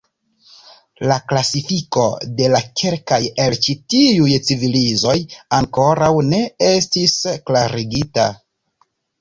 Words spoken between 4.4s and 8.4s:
civilizoj ankoraŭ ne estis klarigita.